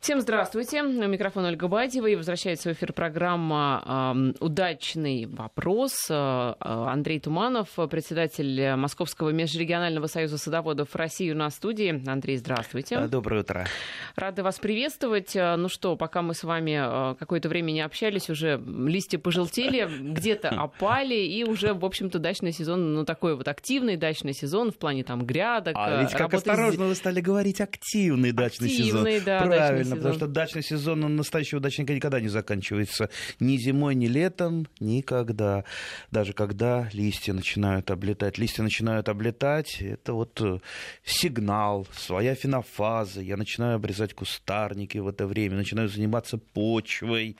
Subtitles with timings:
[0.00, 0.82] Всем здравствуйте.
[0.82, 2.06] У микрофона Ольга Бадьева.
[2.06, 6.06] И возвращается в эфир программа э, «Удачный вопрос».
[6.08, 12.02] Э, Андрей Туманов, председатель Московского межрегионального союза садоводов России у нас в студии.
[12.08, 12.98] Андрей, здравствуйте.
[13.08, 13.66] Доброе утро.
[14.16, 15.34] Рады вас приветствовать.
[15.34, 21.16] Ну что, пока мы с вами какое-то время не общались, уже листья пожелтели, где-то опали,
[21.16, 25.26] и уже, в общем-то, дачный сезон, ну такой вот активный дачный сезон в плане там
[25.26, 25.74] грядок.
[25.76, 29.24] А ведь как осторожно вы стали говорить активный дачный активный, сезон.
[29.26, 29.98] Да, Правильно сезон.
[29.98, 33.10] потому что дачный сезон, он настоящего дачника никогда не заканчивается.
[33.38, 35.64] Ни зимой, ни летом, никогда.
[36.10, 38.38] Даже когда листья начинают облетать.
[38.38, 40.58] Листья начинают облетать, это вот э,
[41.04, 43.20] сигнал, своя фенофаза.
[43.20, 47.36] Я начинаю обрезать кустарники в это время, начинаю заниматься почвой.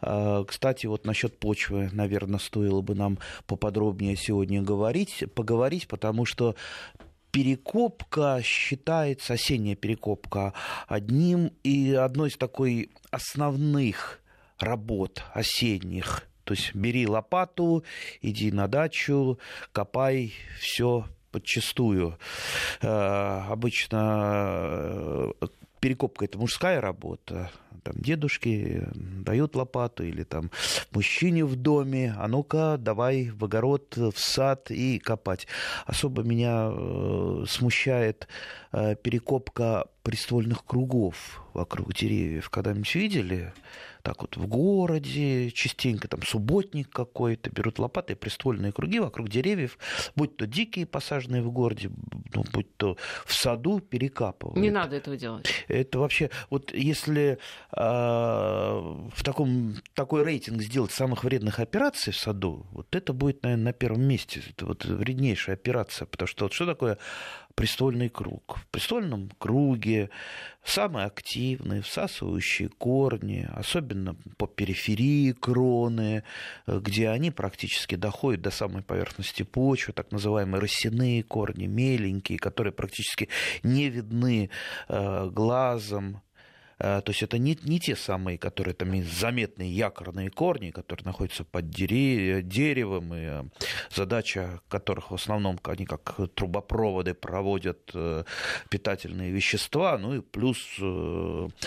[0.00, 6.54] А, кстати, вот насчет почвы, наверное, стоило бы нам поподробнее сегодня говорить, поговорить, потому что
[7.30, 10.52] перекопка считается, осенняя перекопка,
[10.88, 14.20] одним и одной из такой основных
[14.58, 16.26] работ осенних.
[16.44, 17.84] То есть бери лопату,
[18.22, 19.38] иди на дачу,
[19.72, 22.18] копай все подчастую.
[22.82, 25.46] Э, обычно э,
[25.80, 27.50] перекопка это мужская работа,
[27.82, 30.50] там дедушки дают лопату или там
[30.92, 35.46] мужчине в доме, а ну-ка давай в огород, в сад и копать.
[35.86, 38.28] Особо меня э, смущает
[38.72, 42.50] э, перекопка приствольных кругов вокруг деревьев.
[42.50, 43.52] Когда-нибудь видели?
[44.02, 49.78] так вот в городе, частенько там субботник какой-то, берут лопаты приствольные круги вокруг деревьев,
[50.16, 51.90] будь то дикие посаженные в городе,
[52.34, 54.58] ну, будь то в саду перекапывают.
[54.58, 55.48] Не надо этого делать.
[55.68, 57.38] Это вообще, вот если
[57.72, 63.64] э, в таком, такой рейтинг сделать самых вредных операций в саду, вот это будет, наверное,
[63.64, 64.42] на первом месте.
[64.48, 66.98] Это вот вреднейшая операция, потому что вот что такое
[67.54, 68.58] престольный круг.
[68.58, 70.10] В престольном круге
[70.64, 76.24] самые активные, всасывающие корни, особенно по периферии кроны,
[76.66, 83.28] где они практически доходят до самой поверхности почвы, так называемые росяные корни, меленькие, которые практически
[83.62, 84.50] не видны
[84.88, 86.29] э, глазом, Э,
[86.80, 91.68] то есть это не, не те самые, которые там заметные якорные корни, которые находятся под
[91.68, 93.44] деревом, и э,
[93.94, 98.24] задача которых в основном они как трубопроводы проводят э,
[98.70, 100.58] питательные вещества, ну и плюс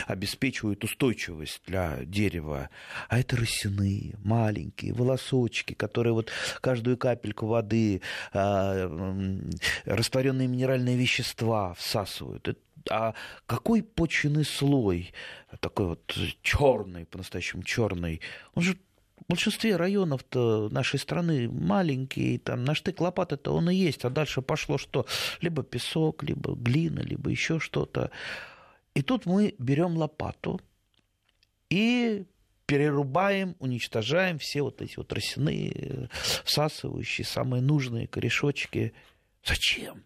[0.08, 2.70] обеспечивают устойчивость для дерева.
[3.08, 6.32] А это росяные, маленькие волосочки, которые вот
[6.62, 8.02] каждую капельку воды,
[9.86, 12.48] растворенные минеральные вещества всасывают.
[12.48, 13.14] Это а
[13.46, 15.14] какой почвенный слой,
[15.60, 18.22] такой вот черный, по-настоящему черный,
[18.56, 18.78] он же
[19.18, 24.42] в большинстве районов-то нашей страны маленький, там на штык лопаты-то он и есть, а дальше
[24.42, 25.06] пошло что?
[25.42, 28.12] Либо песок, либо глина, либо еще что-то.
[28.94, 30.60] И тут мы берем лопату
[31.70, 32.26] и
[32.66, 36.10] перерубаем, уничтожаем все вот эти вот росяные,
[36.44, 38.94] всасывающие, самые нужные корешочки.
[39.46, 40.04] Зачем?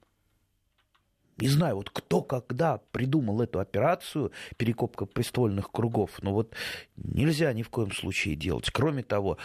[1.37, 6.55] Не знаю, вот кто когда придумал эту операцию, перекопка приствольных кругов, но вот
[6.95, 8.69] нельзя ни в коем случае делать.
[8.71, 9.37] Кроме того,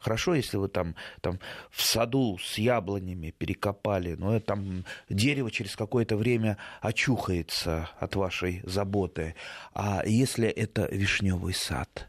[0.00, 6.16] Хорошо, если вы там, там в саду с яблонями перекопали, но там дерево через какое-то
[6.16, 9.34] время очухается от вашей заботы.
[9.74, 12.08] А если это вишневый сад,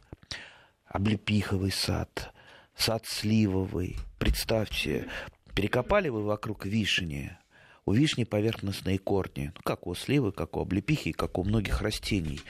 [0.85, 2.31] облепиховый сад,
[2.75, 5.07] сад сливовый, представьте,
[5.55, 7.35] перекопали вы вокруг вишни,
[7.85, 12.41] у вишни поверхностные корни, ну, как у сливы, как у облепихи, как у многих растений.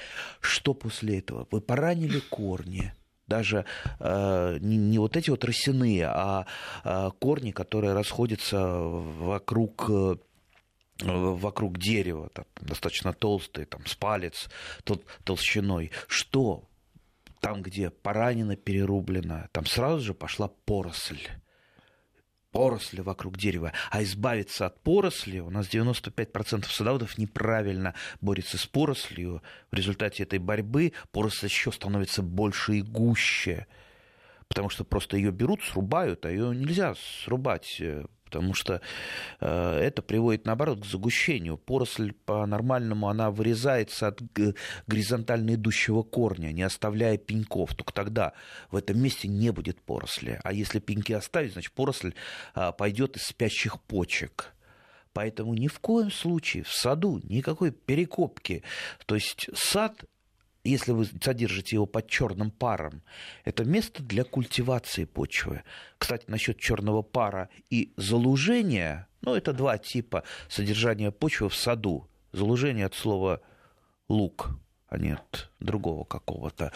[0.41, 1.47] Что после этого?
[1.51, 2.94] Вы поранили корни,
[3.28, 3.66] даже
[4.00, 6.45] э, не, не вот эти вот росяные, а
[6.84, 10.16] э, корни, которые расходятся вокруг э,
[11.01, 14.50] вокруг дерева, там, достаточно толстые, там, с палец
[14.84, 15.91] тол- толщиной.
[16.07, 16.63] Что?
[17.40, 21.22] Там, где поранено, перерублено, там сразу же пошла поросль
[22.52, 23.74] поросли вокруг дерева.
[23.92, 29.42] А избавиться от поросли, у нас 95% садоводов неправильно борется с порослью.
[29.72, 33.68] В результате этой борьбы поросль еще становится больше и гуще.
[34.49, 38.81] Потому что просто ее берут, срубают, а ее нельзя срубать э, потому что
[39.40, 41.57] э, это приводит, наоборот, к загущению.
[41.57, 44.22] Поросль по-нормальному, она вырезается от
[44.87, 47.73] горизонтально идущего корня, не оставляя пеньков.
[47.75, 48.34] Только тогда
[48.69, 50.40] в этом месте не будет поросли.
[50.43, 52.13] А если пеньки оставить, значит, поросль
[52.55, 54.53] э, пойдет из спящих почек.
[55.13, 58.63] Поэтому ни в коем случае в саду никакой перекопки.
[59.07, 60.03] То есть сад
[60.70, 63.02] если вы содержите его под черным паром,
[63.44, 65.64] это место для культивации почвы.
[65.98, 72.08] Кстати, насчет черного пара и залужения, ну, это два типа содержания почвы в саду.
[72.32, 73.42] Залужение от слова
[74.08, 74.52] лук,
[74.90, 76.72] а не от другого какого-то.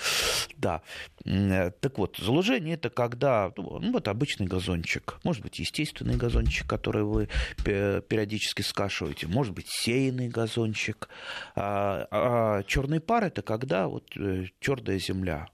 [0.57, 0.81] Да.
[1.25, 6.67] Э, так вот, залужение это когда, ну, ну, вот обычный газончик, может быть, естественный газончик,
[6.67, 7.29] который вы
[7.63, 11.09] периодически скашиваете, может быть, сеянный газончик.
[11.55, 15.47] А, а черный пар это когда вот э, твердая земля,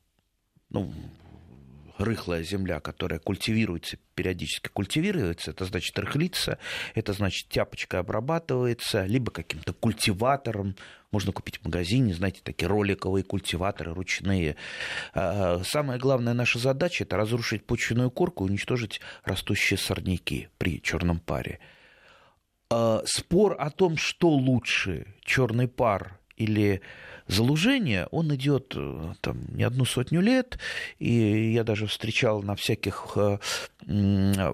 [0.70, 0.94] ну,
[2.00, 6.58] рыхлая земля, которая культивируется, периодически культивируется, это значит рыхлится,
[6.96, 10.76] это значит тяпочкой обрабатывается, либо каким-то культиватором,
[11.12, 14.56] можно купить в магазине, знаете, такие роликовые культиваторы ручные.
[15.14, 21.20] А, самая главная наша задача– это разрушить почвенную корку и уничтожить растущие сорняки при черном
[21.20, 21.60] паре.
[22.70, 26.82] А, спор о том, что лучше, черный пар или
[27.30, 30.58] залужение, он идет э, там не одну сотню лет,
[30.98, 33.38] и я даже встречал на всяких э,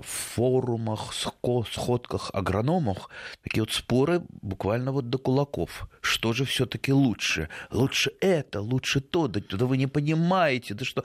[0.04, 3.10] форумах, сходках агрономах
[3.44, 5.88] такие вот споры буквально вот до кулаков.
[6.02, 7.50] Что же все-таки лучше?
[7.72, 11.04] Лучше это, лучше то, да, да вы не понимаете, да что...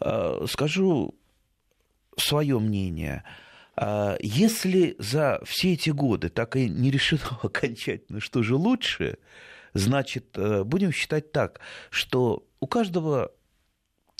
[0.00, 1.14] Э, скажу
[2.16, 3.24] свое мнение.
[4.20, 9.16] Если за все эти годы так и не решено окончательно, что же лучше,
[9.74, 11.60] Значит, э, будем считать так,
[11.90, 13.32] что у каждого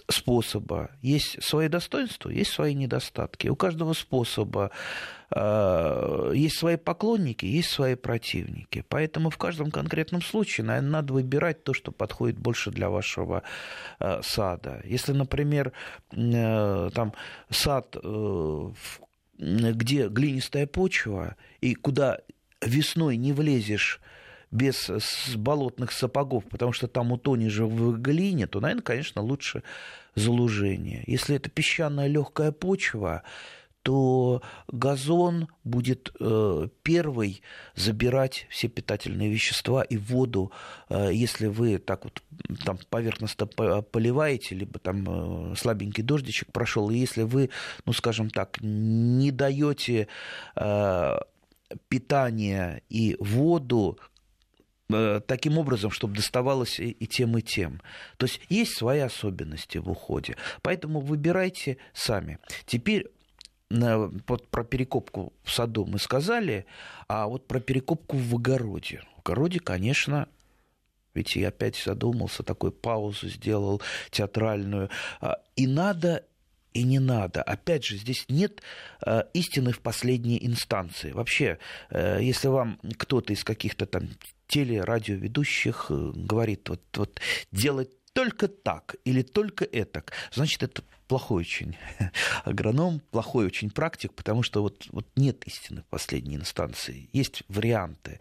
[0.09, 3.49] способа есть свои достоинства, есть свои недостатки.
[3.49, 4.71] У каждого способа
[5.31, 8.85] э, есть свои поклонники, есть свои противники.
[8.89, 13.43] Поэтому в каждом конкретном случае, наверное, надо выбирать то, что подходит больше для вашего
[14.01, 14.83] э, сада.
[14.85, 15.73] Если, например,
[16.11, 17.15] там
[17.51, 17.97] сад,
[19.39, 22.19] где глинистая почва, и куда
[22.61, 24.01] весной не влезешь
[24.53, 24.91] без
[25.35, 29.63] болотных сапогов, потому что там утонешь же в глине, то, наверное, конечно, лучше
[30.15, 31.03] залужение.
[31.07, 33.23] Если это песчаная легкая почва,
[33.83, 37.43] то газон будет э, первый
[37.75, 40.53] забирать все питательные вещества и воду,
[40.89, 42.23] э, если вы так вот
[42.65, 47.51] там поверхностно поливаете, либо там э, слабенький дождичек прошел, и если вы,
[47.85, 50.07] ну скажем так, не даете
[50.55, 51.17] э,
[51.89, 54.12] питание и воду Э,
[55.27, 57.81] таким образом, чтобы доставалось и тем, и тем.
[58.17, 60.37] То есть есть свои особенности в уходе.
[60.63, 62.39] Поэтому выбирайте сами.
[62.67, 63.09] Теперь
[63.71, 66.67] вот про перекопку в саду мы сказали,
[67.09, 69.03] а вот про перекопку в огороде.
[69.17, 70.29] В огороде, конечно,
[71.15, 73.81] ведь я опять задумался, такую паузу сделал
[74.11, 74.91] театральную.
[75.21, 76.25] А, и надо
[76.75, 77.43] и не надо.
[77.43, 78.63] Опять же, здесь нет
[79.05, 81.13] э, истины в последней инстанции.
[81.13, 81.59] Вообще,
[81.91, 84.09] э, если вам кто-то из каких-то там
[84.49, 87.21] телерадиоведущих э, говорит, вот, вот
[87.51, 91.77] делать только так или только это, значит, это плохой очень
[92.45, 97.09] агроном, плохой очень практик, потому что вот, вот нет истины в последней инстанции.
[97.13, 98.21] Есть варианты,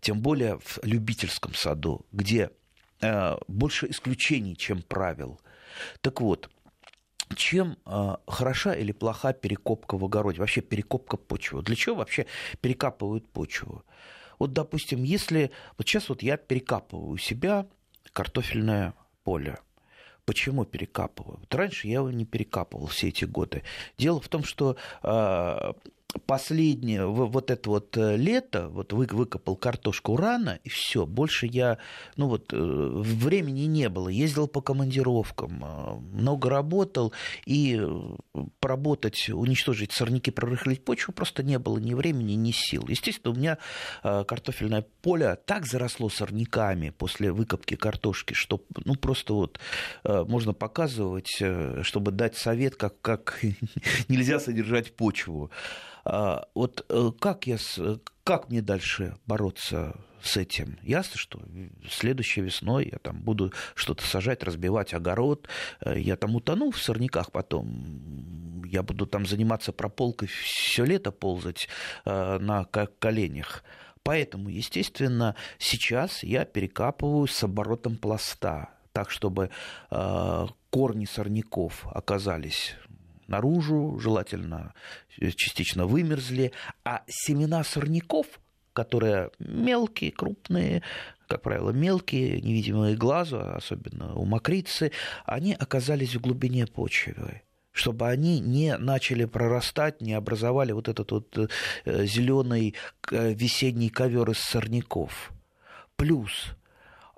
[0.00, 2.50] тем более в любительском саду, где
[3.00, 5.40] э, больше исключений, чем правил.
[6.00, 6.50] Так вот,
[7.36, 11.62] чем э, хороша или плоха перекопка в огороде, вообще перекопка почвы.
[11.62, 12.26] Для чего вообще
[12.60, 13.84] перекапывают почву?
[14.38, 15.50] Вот, допустим, если...
[15.76, 17.66] Вот сейчас вот я перекапываю у себя
[18.12, 19.58] картофельное поле.
[20.24, 21.38] Почему перекапываю?
[21.40, 23.62] Вот раньше я его не перекапывал все эти годы.
[23.98, 25.72] Дело в том, что э,
[26.26, 31.78] последнее, вот это вот э, лето, вот вы, выкопал картошку рано, и все, больше я,
[32.16, 37.12] ну вот, э, времени не было, ездил по командировкам, э, много работал,
[37.46, 37.80] и
[38.60, 42.84] поработать, уничтожить сорняки, прорыхлить почву просто не было ни времени, ни сил.
[42.88, 43.58] Естественно, у меня
[44.02, 49.58] картофельное поле так заросло сорняками после выкопки картошки, что, ну, просто вот
[50.04, 51.42] можно показывать,
[51.82, 53.40] чтобы дать совет, как, как
[54.08, 55.50] нельзя содержать почву.
[56.04, 57.58] А, вот э, как, я,
[58.24, 60.78] как мне дальше бороться с этим?
[60.82, 61.40] Ясно, что
[61.88, 65.48] следующей весной я там буду что-то сажать, разбивать огород,
[65.80, 71.68] э, я там утону в сорняках потом, я буду там заниматься прополкой все лето ползать
[72.04, 73.62] э, на коленях.
[74.02, 79.50] Поэтому, естественно, сейчас я перекапываю с оборотом пласта, так, чтобы
[80.70, 82.76] корни сорняков оказались
[83.30, 84.74] наружу, желательно
[85.36, 86.52] частично вымерзли,
[86.84, 88.26] а семена сорняков,
[88.72, 90.82] которые мелкие, крупные,
[91.26, 94.92] как правило, мелкие, невидимые глазу, особенно у мокрицы,
[95.24, 101.38] они оказались в глубине почвы чтобы они не начали прорастать, не образовали вот этот вот
[101.38, 102.74] э, зеленый
[103.10, 105.32] э, весенний ковер из сорняков.
[105.96, 106.56] Плюс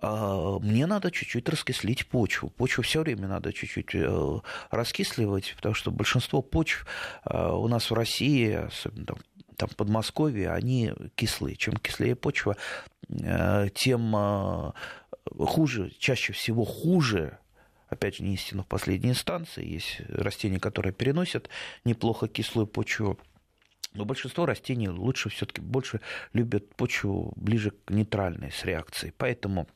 [0.03, 2.51] мне надо чуть-чуть раскислить почву.
[2.51, 4.41] Почву все время надо чуть-чуть э,
[4.71, 6.87] раскисливать, потому что большинство почв
[7.25, 9.19] э, у нас в России, особенно там,
[9.57, 11.57] там Подмосковье, они кислые.
[11.57, 12.57] Чем кислее почва,
[13.75, 14.73] тем
[15.39, 17.39] хуже, чаще всего хуже
[17.93, 19.65] опять же, не истина в последней инстанции.
[19.65, 21.49] Есть растения, которые переносят
[21.85, 23.19] неплохо кислую почву.
[23.95, 26.01] Но большинство растений лучше все-таки больше
[26.33, 29.13] любят почву ближе к нейтральной с реакцией.
[29.17, 29.69] Поэтому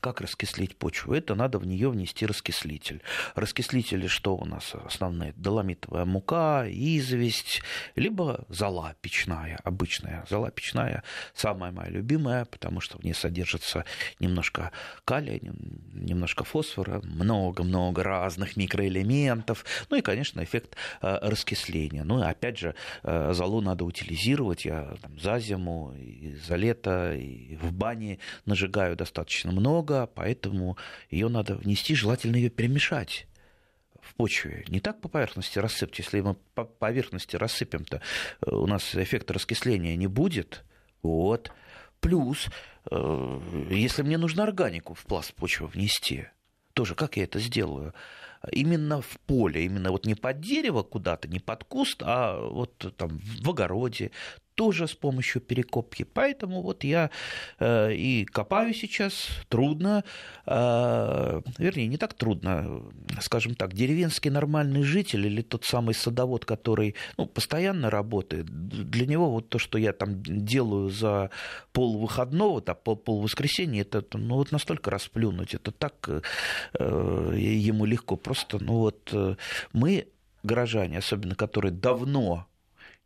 [0.00, 1.14] как раскислить почву?
[1.14, 3.02] Это надо в нее внести раскислитель.
[3.34, 5.32] Раскислители что у нас основные?
[5.36, 7.62] Доломитовая мука, известь,
[7.96, 10.24] либо зола печная, обычная.
[10.28, 11.02] Зола печная
[11.34, 13.84] самая моя любимая, потому что в ней содержится
[14.18, 14.72] немножко
[15.04, 15.40] калия,
[15.92, 19.64] немножко фосфора, много-много разных микроэлементов.
[19.90, 22.04] Ну и, конечно, эффект э, раскисления.
[22.04, 24.64] Ну и опять же, э, золу надо утилизировать.
[24.64, 29.59] Я там, за зиму, и за лето, и в бане нажигаю достаточно много,
[30.14, 30.76] поэтому
[31.10, 33.26] ее надо внести, желательно ее перемешать
[34.00, 34.64] в почве.
[34.68, 35.98] Не так по поверхности рассыпать.
[35.98, 40.64] Если мы по поверхности рассыпем-то, э, у нас эффекта раскисления не будет.
[41.02, 41.52] Вот.
[42.00, 42.48] Плюс,
[42.90, 43.40] э,
[43.70, 46.26] если мне нужно органику в пласт почвы внести,
[46.74, 47.94] тоже как я это сделаю?
[48.52, 53.20] именно в поле, именно вот не под дерево куда-то, не под куст, а вот там
[53.42, 54.12] в огороде,
[54.60, 56.04] тоже с помощью перекопки.
[56.04, 57.10] Поэтому вот я
[57.60, 60.04] э, и копаю сейчас, трудно,
[60.46, 62.82] э, вернее, не так трудно,
[63.22, 68.44] скажем так, деревенский нормальный житель или тот самый садовод, который ну, постоянно работает,
[68.90, 71.30] для него вот то, что я там делаю за
[71.72, 76.20] пол выходного, там, пол, воскресенья, это ну, вот настолько расплюнуть, это так э,
[77.38, 78.16] ему легко.
[78.16, 79.36] Просто, ну вот э,
[79.72, 80.06] мы
[80.42, 82.46] горожане, особенно которые давно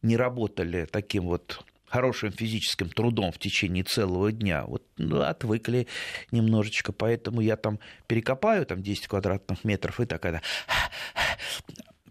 [0.04, 5.86] не работали таким вот хорошим физическим трудом в течение целого дня, вот ну, отвыкли
[6.32, 10.42] немножечко, поэтому я там перекопаю там 10 квадратных метров и так это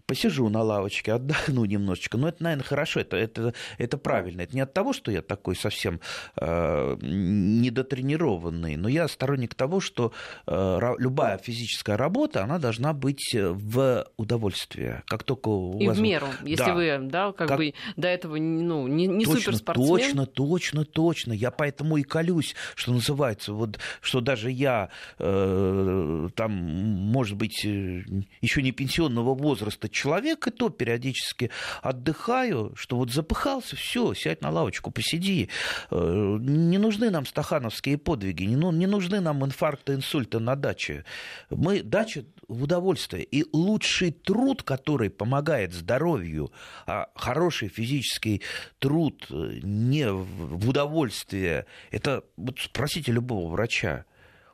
[0.06, 2.18] посижу на лавочке, отдохну немножечко.
[2.18, 4.42] Но это, наверное, хорошо, это, это, это правильно.
[4.42, 6.00] Это не от того, что я такой совсем
[6.36, 10.12] э, недотренированный, но я сторонник того, что
[10.46, 15.02] э, любая физическая работа, она должна быть в удовольствие.
[15.06, 15.96] Как только у И вас...
[15.96, 16.74] в меру, если да.
[16.74, 17.58] вы, да, как, как...
[17.58, 19.88] бы до этого ну, не, не точно, суперспортсмен.
[19.88, 21.32] Точно, точно, точно.
[21.32, 28.02] Я поэтому и колюсь, что называется, вот, что даже я э, там, может быть, э,
[28.42, 31.50] еще не пенсионного возраста человек, и то периодически
[31.82, 35.48] отдыхаю, что вот запыхался, все, сядь на лавочку, посиди.
[35.90, 41.04] Э, не нужны нам стахановские подвиги, не, не нужны нам инфаркты, инсульты на даче.
[41.48, 43.24] Мы дача в удовольствие.
[43.24, 46.52] И лучший труд, который помогает здоровью,
[46.86, 48.42] а хороший физический
[48.78, 54.04] труд э, не в удовольствие, это вот спросите любого врача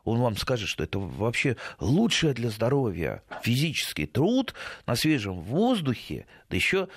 [0.03, 4.53] он вам скажет, что это вообще лучшее для здоровья физический труд
[4.85, 6.87] на свежем воздухе, да еще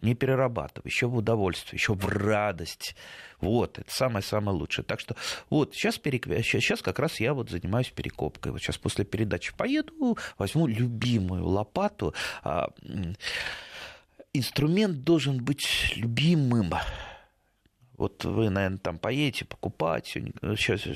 [0.00, 2.94] не перерабатывая, еще в удовольствие, еще в радость.
[3.40, 4.84] Вот, это самое-самое лучшее.
[4.84, 5.16] Так что
[5.50, 6.26] вот, сейчас, перек...
[6.26, 8.52] сейчас как раз я вот занимаюсь перекопкой.
[8.52, 12.14] Вот сейчас после передачи поеду, возьму любимую лопату.
[12.42, 12.68] А,
[14.32, 16.72] инструмент должен быть любимым.
[17.98, 20.92] Вот вы, наверное, там поедете покупать сейчас э,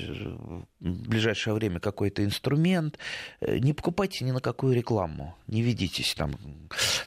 [0.79, 2.97] в ближайшее время какой-то инструмент.
[3.41, 5.35] Э, не покупайте ни на какую рекламу.
[5.47, 6.31] Не ведитесь там,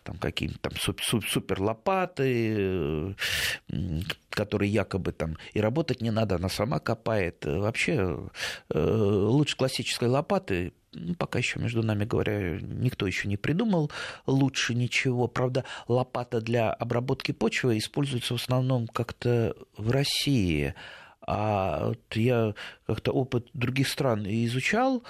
[0.05, 3.15] там какие-то там супер лопаты, э,
[4.29, 7.47] которые якобы там и работать не надо, она сама копает.
[7.47, 8.19] Вообще
[8.69, 10.86] лучше классической лопаты ну,
[11.19, 13.91] пока еще, между нами говоря, никто еще не придумал
[14.27, 15.29] лучше ничего.
[15.29, 20.75] Правда, лопата для обработки почвы используется в основном как-то в России.
[21.21, 22.55] А вот я
[22.87, 25.03] как-то опыт других стран изучал,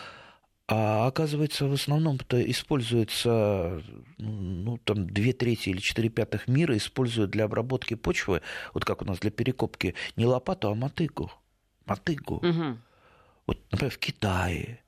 [0.68, 3.82] а оказывается, в основном-то используется,
[4.18, 8.42] ну, там, две трети или четыре пятых мира используют для обработки почвы,
[8.74, 11.30] вот как у нас для перекопки, не лопату, а мотыгу.
[11.84, 12.36] Мотыгу.
[12.36, 12.78] Угу.
[13.46, 14.80] Вот, например, в Китае,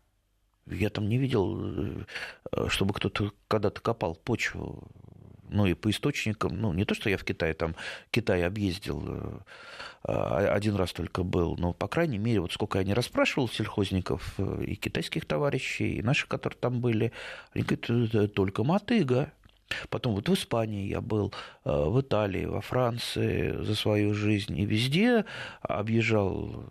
[0.71, 2.05] я там не видел,
[2.53, 4.85] э, чтобы кто-то когда-то копал почву.
[5.51, 7.75] Ну и по источникам, ну не то, что я в Китае, там
[8.11, 9.39] Китай объездил, э,
[10.05, 14.35] а, один раз только был, но, по крайней мере, вот сколько я не расспрашивал сельхозников,
[14.39, 17.13] э, и китайских товарищей, и наших, которые там были,
[17.55, 19.33] они говорят, только мотыга.
[19.91, 21.35] Потом вот в Испании я был,
[21.65, 25.27] в Италии, во Франции за свою жизнь, и везде
[25.61, 26.65] объезжал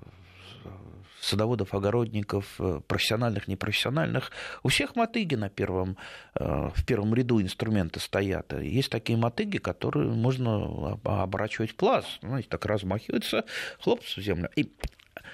[1.28, 4.32] садоводов, огородников, э, профессиональных, непрофессиональных.
[4.64, 5.98] У всех мотыги на первом,
[6.36, 8.54] э, в первом ряду инструменты стоят.
[8.54, 12.08] Есть такие мотыги, которые можно оборачивать в пласт.
[12.22, 13.44] Знаете, так размахиваются,
[13.80, 14.50] хлопцы в землю.
[14.56, 14.72] И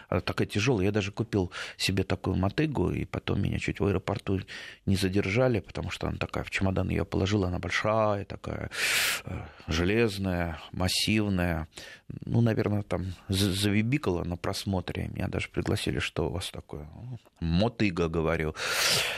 [0.09, 0.85] она такая тяжелая.
[0.85, 4.41] Я даже купил себе такую мотыгу, и потом меня чуть в аэропорту
[4.85, 8.69] не задержали, потому что она такая, в чемодан ее положила, она большая, такая
[9.25, 11.67] э, железная, массивная.
[12.25, 15.09] Ну, наверное, там завибикала на просмотре.
[15.13, 16.87] Меня даже пригласили, что у вас такое.
[17.39, 18.55] Мотыга, говорю.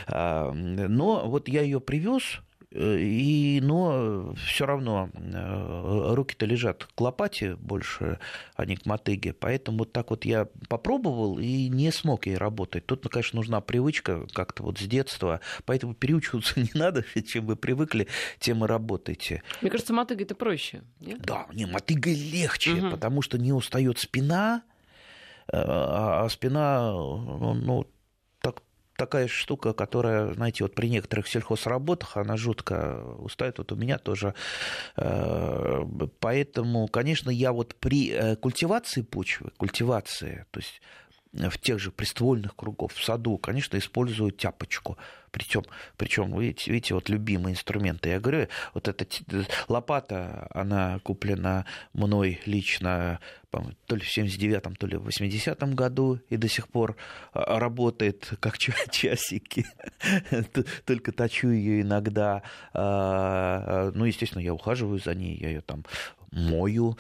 [0.08, 2.41] А, но вот я ее привез,
[2.75, 8.20] и, но все равно э, руки-то лежат к лопате больше,
[8.55, 9.34] а не к мотыге.
[9.34, 12.86] Поэтому вот так вот я попробовал и не смог ей работать.
[12.86, 15.39] Тут, ну, конечно, нужна привычка как-то вот с детства.
[15.65, 17.05] Поэтому переучиваться не надо.
[17.25, 18.08] Чем вы привыкли,
[18.39, 19.41] тем и работаете.
[19.62, 20.84] Мне кажется, мотыга это проще.
[21.00, 21.22] Нет?
[21.22, 22.91] Да, не, мотыга легче, угу.
[22.91, 24.63] потому что не устает спина,
[25.48, 27.88] э, а, а спина, ну
[28.96, 33.58] такая штука, которая, знаете, вот при некоторых сельхозработах, она жутко устает.
[33.58, 34.34] Вот у меня тоже.
[34.98, 35.84] Э,
[36.20, 40.82] поэтому, конечно, я вот при э, культивации почвы, культивации, то есть
[41.34, 44.98] в тех же приствольных кругов, в саду, конечно, использую тяпочку.
[45.32, 45.64] Причем,
[45.98, 48.10] причем видите, видите, вот любимые инструменты.
[48.10, 49.06] Я говорю, вот эта
[49.68, 53.20] лопата, она куплена мной лично
[53.86, 56.96] то ли в 79-м, то ли в 80-м году и до сих пор
[57.34, 58.58] а, работает как
[58.92, 59.66] часики.
[60.86, 62.42] Только точу ее иногда.
[62.74, 65.86] А, ну, естественно, я ухаживаю за ней, я ее там
[66.32, 66.98] мою,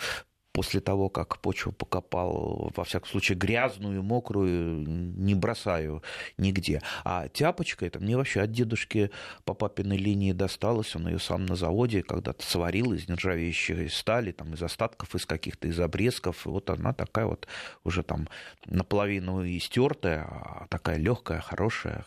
[0.55, 6.01] после того, как почву покопал, во всяком случае, грязную, мокрую не бросаю
[6.37, 6.81] нигде.
[7.03, 9.11] А тяпочка, это мне вообще от дедушки
[9.43, 10.95] по папиной линии досталось.
[10.95, 15.67] Он ее сам на заводе когда-то сварил из нержавеющей стали, там, из остатков, из каких-то
[15.67, 16.47] из обрезков.
[16.47, 17.47] И вот она такая вот
[17.83, 18.29] уже там
[18.65, 22.05] наполовину истертая, а такая легкая, хорошая,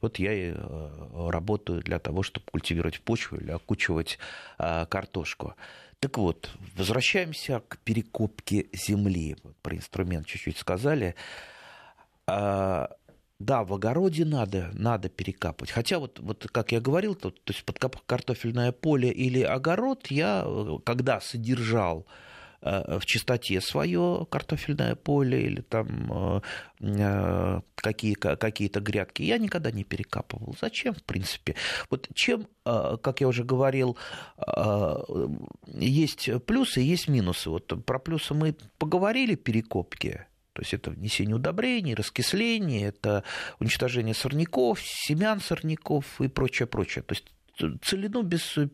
[0.00, 4.18] вот я и э, работаю для того, чтобы культивировать почву или окучивать
[4.58, 5.54] э, картошку.
[6.00, 9.36] Так вот, возвращаемся к перекопке земли.
[9.62, 11.14] Про инструмент чуть-чуть сказали.
[12.26, 12.90] А,
[13.38, 15.70] да, в огороде надо, надо перекапывать.
[15.70, 20.42] Хотя вот, вот как я говорил, то, то есть под картофельное поле или огород я,
[20.44, 22.06] э, когда содержал
[22.60, 26.40] в чистоте свое картофельное поле или там э,
[26.80, 30.56] э, какие, какие-то грядки, я никогда не перекапывал.
[30.60, 31.54] Зачем, в принципе?
[31.90, 33.96] Вот чем, как я уже говорил,
[35.66, 37.50] есть плюсы, есть минусы.
[37.50, 40.26] Вот про плюсы мы поговорили, перекопки,
[40.56, 43.24] то есть это внесение удобрений, раскисление, это
[43.60, 47.02] уничтожение сорняков, семян сорняков и прочее, прочее.
[47.02, 47.26] То есть
[47.82, 48.68] целину без э,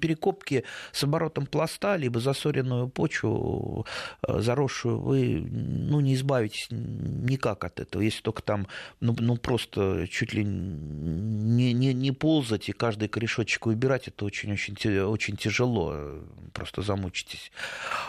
[0.00, 3.86] перекопки с оборотом пласта, либо засоренную почву,
[4.26, 8.66] э, заросшую, вы ну, не избавитесь никак от этого, если только там
[9.00, 14.76] ну, ну просто чуть ли не, не, не ползать и каждый корешочек выбирать, это очень-очень
[15.00, 17.52] очень тяжело, просто замучитесь.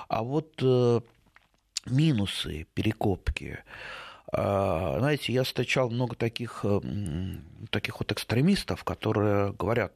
[0.08, 1.01] А вот э,
[1.86, 3.60] минусы перекопки–
[4.32, 6.82] знаете, я встречал много таких, э,
[7.70, 9.94] таких вот экстремистов, которые говорят,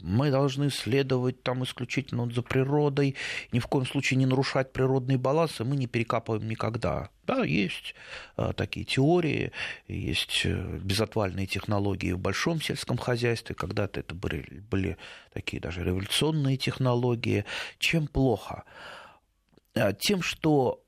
[0.00, 3.14] мы должны следовать там исключительно за природой,
[3.52, 7.10] ни в коем случае не нарушать природные балансы, мы не перекапываем никогда.
[7.26, 7.94] Да, есть
[8.38, 9.52] э, такие теории,
[9.86, 14.96] есть э, безотвальные технологии в большом сельском хозяйстве, когда-то это были, были
[15.34, 17.44] такие даже революционные технологии.
[17.78, 18.64] Чем плохо?
[20.00, 20.82] Тем, что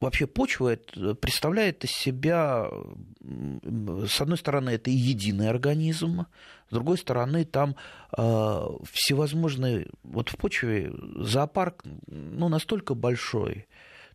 [0.00, 0.76] вообще почва
[1.20, 2.68] представляет из себя,
[3.20, 6.26] с одной стороны, это единый организм,
[6.68, 7.76] с другой стороны, там
[8.16, 13.66] э, всевозможные, вот в почве зоопарк ну, настолько большой,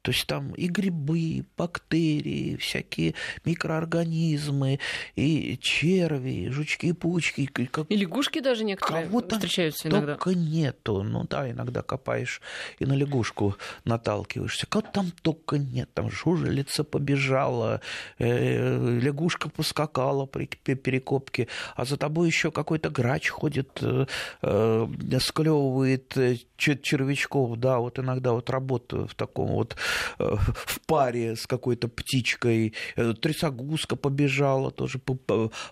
[0.01, 3.13] то есть там и грибы, и бактерии, всякие
[3.45, 4.79] микроорганизмы,
[5.15, 7.45] и черви, и жучки-пучки.
[7.45, 7.85] Как...
[7.89, 10.15] И лягушки даже некоторые Кого встречаются иногда.
[10.15, 11.03] только нету.
[11.03, 12.41] Ну да, иногда копаешь
[12.79, 14.65] и на лягушку наталкиваешься.
[14.65, 15.89] Кого там только нет.
[15.93, 17.81] Там жужелица побежала,
[18.17, 24.05] э, лягушка поскакала при перекопке, а за тобой еще какой-то грач ходит, э,
[24.41, 24.87] э,
[25.19, 26.17] склевывает
[26.57, 27.57] червячков.
[27.57, 29.75] Да, вот иногда вот работаю в таком вот
[30.17, 32.73] в паре с какой-то птичкой.
[32.95, 34.99] Э, трясогузка побежала, тоже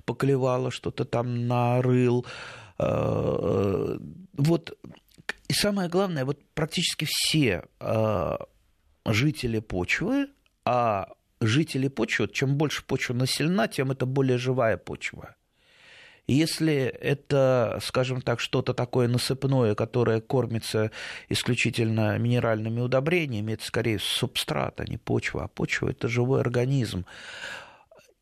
[0.06, 2.26] поклевала, что-то там нарыл.
[2.78, 3.98] Э,
[4.34, 4.78] вот.
[5.48, 7.64] И самое главное, вот практически все
[9.06, 10.28] жители почвы,
[10.66, 11.08] а
[11.42, 15.36] жители почвы, чем больше почва населена, тем это более живая почва.
[16.32, 20.92] Если это, скажем так, что-то такое насыпное, которое кормится
[21.28, 25.46] исключительно минеральными удобрениями, это скорее субстрат, а не почва.
[25.46, 27.06] А почва– это живой организм.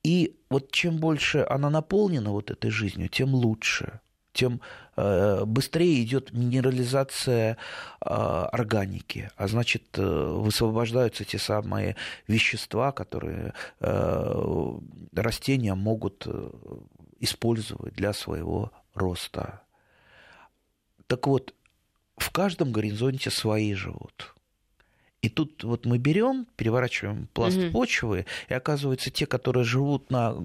[0.03, 3.99] И вот чем больше она наполнена вот этой жизнью, тем лучше
[4.31, 4.61] тем
[4.95, 7.57] быстрее идет минерализация
[7.99, 11.95] органики, а значит высвобождаются те самые
[12.27, 13.53] вещества, которые
[15.11, 16.27] растения могут
[17.19, 19.61] использовать для своего роста.
[21.07, 21.53] Так вот,
[22.17, 24.35] в каждом горизонте свои живут.
[25.23, 27.71] И тут вот мы берем, переворачиваем пласт угу.
[27.71, 30.35] почвы, и оказывается, те, которые живут на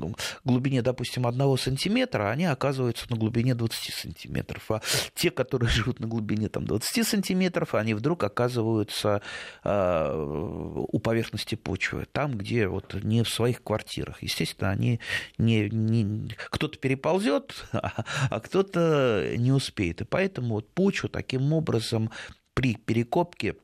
[0.44, 4.70] глубине, допустим, одного сантиметра, они оказываются на глубине 20 сантиметров.
[4.70, 4.80] А
[5.14, 9.20] те, которые живут на глубине там, 20 сантиметров, они вдруг оказываются
[9.62, 14.22] э, у поверхности почвы, там, где вот не в своих квартирах.
[14.22, 15.00] Естественно, они
[15.36, 16.30] не, не...
[16.50, 20.00] кто-то переползет, а, а кто-то не успеет.
[20.00, 22.10] И поэтому вот почву таким образом
[22.54, 23.56] при перекопке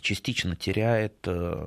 [0.00, 1.66] частично теряет, э,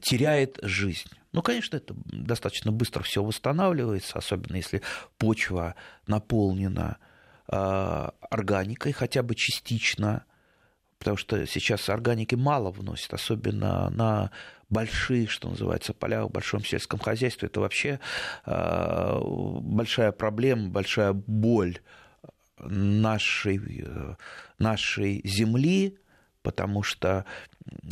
[0.00, 1.08] теряет жизнь.
[1.32, 4.82] Ну, конечно, это достаточно быстро все восстанавливается, особенно если
[5.18, 5.74] почва
[6.06, 6.98] наполнена
[7.48, 10.24] э, органикой хотя бы частично,
[10.98, 14.30] потому что сейчас органики мало вносят, особенно на
[14.68, 17.48] больших, что называется, полях в большом сельском хозяйстве.
[17.48, 17.98] Это вообще
[18.44, 21.78] э, большая проблема, большая боль
[22.58, 23.60] нашей,
[24.58, 25.98] нашей земли,
[26.42, 27.24] потому что,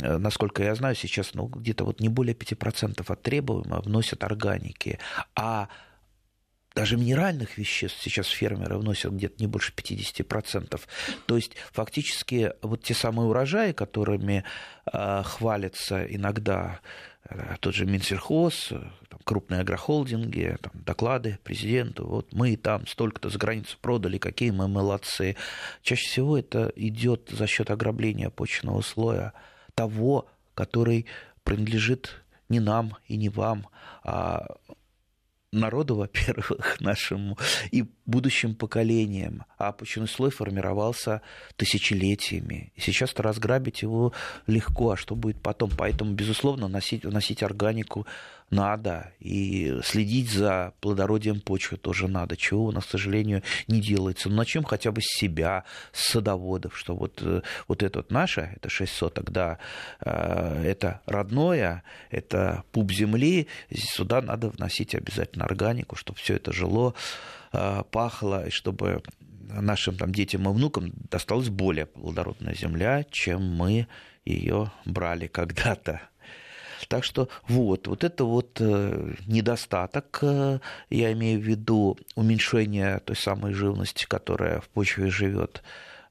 [0.01, 4.99] э, насколько я знаю, сейчас ну, где-то вот не более 5% от требуемого вносят органики,
[5.35, 5.69] а
[6.73, 10.79] даже минеральных веществ сейчас фермеры вносят где-то не больше 50%.
[11.25, 14.45] То есть фактически вот те самые урожаи, которыми
[14.91, 16.79] э, хвалятся иногда
[17.31, 18.71] Э, тот же Минсельхоз,
[19.11, 24.69] там, крупные агрохолдинги, там, доклады президенту, вот мы там столько-то за границу продали, какие мы
[24.69, 25.35] молодцы.
[25.81, 29.33] Чаще всего это идет за счет ограбления почвенного слоя
[29.75, 31.07] того, который
[31.43, 33.67] принадлежит не нам и не вам,
[34.03, 34.45] а
[35.51, 37.37] народу, во-первых, нашему
[37.71, 39.45] и будущим поколениям.
[39.57, 41.21] А почвенный слой формировался
[41.55, 42.71] тысячелетиями.
[42.75, 44.13] И сейчас-то разграбить его
[44.47, 45.69] легко, а что будет потом?
[45.77, 48.07] Поэтому, безусловно, носить, вносить органику
[48.51, 49.13] надо.
[49.19, 54.29] И следить за плодородием почвы тоже надо, чего у нас, к сожалению, не делается.
[54.29, 58.51] Но начнем хотя бы с себя, с садоводов, что вот, э, вот это вот наше,
[58.55, 59.57] это 6 соток, да,
[60.01, 66.93] э, это родное, это пуп земли, сюда надо вносить обязательно органику, чтобы все это жило,
[67.53, 69.01] э, пахло, и чтобы
[69.53, 73.87] нашим там, детям и внукам досталась более плодородная земля, чем мы
[74.25, 76.01] ее брали когда-то.
[76.87, 83.15] Так что вот, вот это вот э, недостаток, э, я имею в виду уменьшение той
[83.15, 85.63] самой живности, которая в почве живет.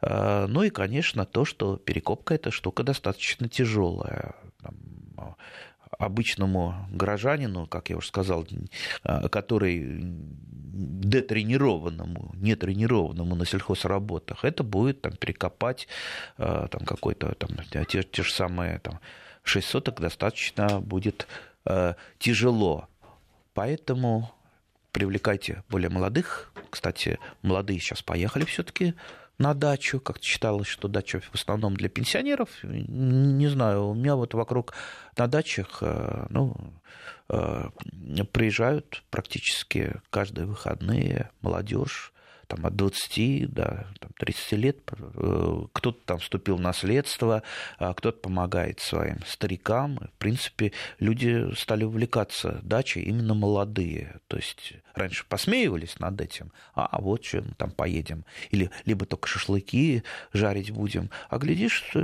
[0.03, 4.35] Э, ну и, конечно, то, что перекопка эта штука достаточно тяжелая.
[5.99, 8.47] Обычному горожанину, как я уже сказал,
[9.31, 10.01] который
[10.73, 15.89] детренированному, нетренированному на сельхозработах, это будет там, перекопать
[16.39, 17.51] там, какой-то там,
[17.87, 19.01] те, те же самые там,
[19.51, 21.27] 6 соток достаточно будет
[21.65, 22.89] э, тяжело.
[23.53, 24.33] Поэтому
[24.93, 26.53] привлекайте более молодых.
[26.71, 28.95] Кстати, молодые сейчас поехали все-таки
[29.39, 32.49] на дачу, как считалось, что дача в основном для пенсионеров.
[32.63, 34.73] Не знаю, у меня вот вокруг
[35.17, 36.57] на дачах э, ну,
[37.29, 37.71] э,
[38.33, 42.13] приезжают практически каждые выходные молодежь
[42.51, 47.43] там, от 20 до там, 30 лет э, кто-то там вступил в наследство,
[47.79, 49.97] а кто-то помогает своим старикам.
[49.97, 54.21] В принципе, люди стали увлекаться дачей именно молодые.
[54.27, 58.25] То есть раньше посмеивались над этим, а вот что мы там поедем.
[58.51, 61.11] Или либо только шашлыки жарить будем.
[61.29, 61.95] А глядишь,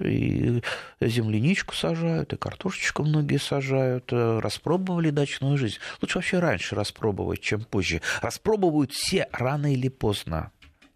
[0.00, 0.62] и
[1.00, 4.12] земляничку сажают, и картошечку многие сажают.
[4.12, 5.78] Э, распробовали дачную жизнь.
[6.00, 8.02] Лучше вообще раньше распробовать, чем позже.
[8.20, 10.52] Распробуют все рано или поздно,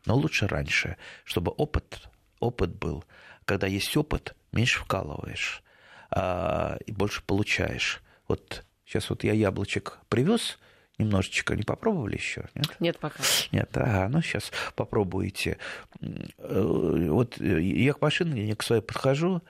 [0.06, 2.08] но лучше раньше, чтобы опыт,
[2.40, 3.04] опыт был.
[3.44, 5.62] Когда есть опыт, меньше вкалываешь
[6.10, 8.02] а, и больше получаешь.
[8.28, 10.58] Вот сейчас вот я яблочек привез,
[10.98, 12.46] немножечко не попробовали еще?
[12.54, 13.22] Нет, нет пока.
[13.52, 15.58] Нет, ага, ну сейчас попробуйте.
[16.00, 19.42] Э, вот я к машине, я к своей подхожу,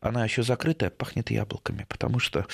[0.00, 2.46] она еще закрытая, пахнет яблоками, потому что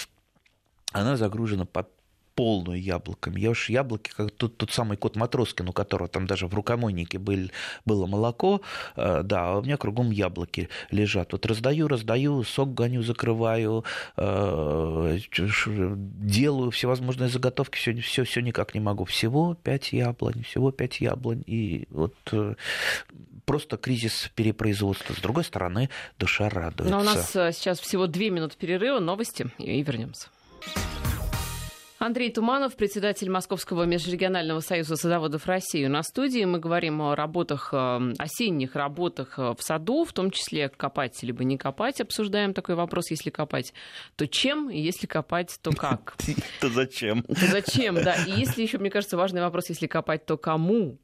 [0.93, 1.89] она загружена под
[2.35, 3.41] полную яблоками.
[3.41, 7.19] Я уж яблоки, как тот, тот самый кот Матроскин, у которого там даже в рукомойнике
[7.19, 7.51] был,
[7.85, 8.61] было молоко,
[8.97, 11.33] э, да, а у меня кругом яблоки лежат.
[11.33, 13.85] Вот раздаю, раздаю, сок гоню, закрываю,
[14.17, 19.05] э, делаю всевозможные заготовки, все, все, все никак не могу.
[19.05, 21.43] Всего пять яблонь, всего пять яблонь.
[21.47, 22.55] И вот э,
[23.45, 25.15] просто кризис перепроизводства.
[25.15, 26.95] С другой стороны, душа радуется.
[26.95, 30.29] Но у нас сейчас всего две минуты перерыва, новости, и вернемся.
[32.05, 35.87] Андрей Туманов, председатель Московского межрегионального союза садоводов России.
[35.87, 40.69] На студии мы говорим о работах, э, осенних работах э, в саду, в том числе
[40.69, 42.03] копать либо не копать.
[42.03, 43.73] Обсуждаем такой вопрос, если копать,
[44.17, 46.15] то чем, если копать, то как?
[46.61, 47.23] То зачем?
[47.23, 48.17] То зачем, да.
[48.27, 50.99] И если еще, мне кажется, важный вопрос, если копать, то кому?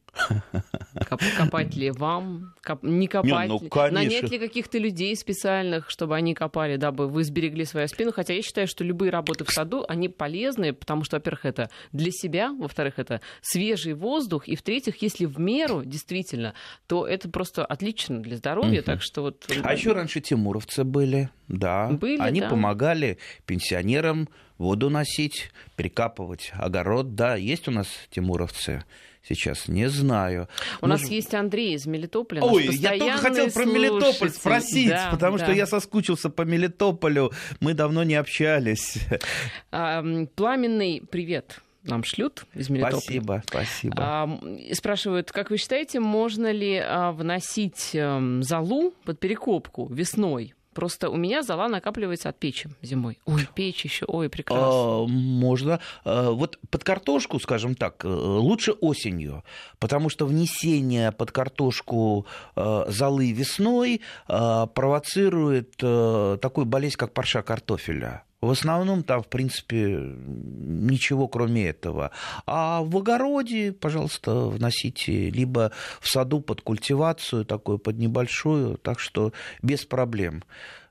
[1.08, 2.54] Копать ли вам?
[2.62, 2.82] Коп...
[2.82, 3.92] Не копать не, ну, ли?
[3.92, 8.12] Нанять ли каких-то людей специальных, чтобы они копали, дабы вы сберегли свою спину?
[8.12, 12.10] Хотя я считаю, что любые работы в саду, они полезны, потому что, во-первых, это для
[12.10, 16.54] себя, во-вторых, это свежий воздух, и в-третьих, если в меру, действительно,
[16.86, 18.80] то это просто отлично для здоровья.
[18.80, 18.86] Угу.
[18.86, 19.46] Так что вот...
[19.62, 21.88] А еще раньше тимуровцы были, да.
[21.88, 22.48] Были, они да.
[22.48, 27.14] помогали пенсионерам воду носить, перекапывать огород.
[27.14, 28.84] Да, есть у нас тимуровцы
[29.26, 30.48] сейчас не знаю.
[30.80, 31.02] У Может...
[31.02, 32.42] нас есть Андрей из Мелитополя.
[32.42, 35.44] Ой, я только хотел про Мелитополь спросить, да, потому да.
[35.44, 37.32] что я соскучился по Мелитополю.
[37.60, 38.98] Мы давно не общались.
[39.72, 40.02] А,
[40.34, 43.00] пламенный привет нам шлют из Мелитополя.
[43.00, 43.96] Спасибо, спасибо.
[43.98, 44.40] А,
[44.72, 50.54] спрашивают, как вы считаете, можно ли а, вносить а, залу под перекопку весной?
[50.74, 53.18] Просто у меня зола накапливается от печи зимой.
[53.26, 54.66] Ой, печь еще, ой, прекрасно.
[54.66, 55.80] А, можно.
[56.04, 59.42] А, вот под картошку, скажем так, э, лучше осенью,
[59.80, 68.22] потому что внесение под картошку э, золы весной э, провоцирует такую болезнь, как парша картофеля.
[68.40, 72.10] В основном там, в принципе, ничего кроме этого.
[72.46, 79.32] А в огороде, пожалуйста, вносите, либо в саду под культивацию, такую под небольшую, так что
[79.62, 80.42] без проблем.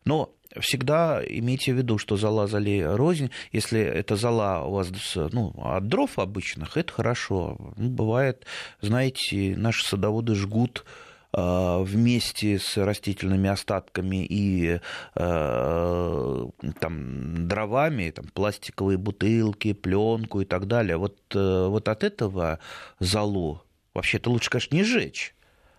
[0.06, 3.32] Но всегда имейте в виду, что зола зали рознь.
[3.52, 7.58] Если это зола у вас ну, от дров обычных, это хорошо.
[7.78, 8.46] Бывает,
[8.82, 10.86] знаете, наши садоводы жгут
[11.32, 14.80] вместе с растительными остатками и
[15.16, 16.48] э,
[16.80, 20.98] там, дровами, там, пластиковые бутылки, пленку и так далее.
[20.98, 22.60] Вот, э, вот от этого
[23.00, 23.62] залу
[23.94, 25.36] вообще-то лучше, конечно, не сжечь,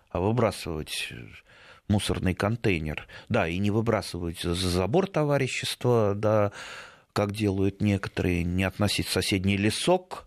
[0.09, 1.11] а выбрасывать
[1.89, 3.07] мусорный контейнер.
[3.27, 6.53] Да, и не выбрасывать за забор товарищества, да,
[7.13, 10.25] как делают некоторые, не относить в соседний лесок,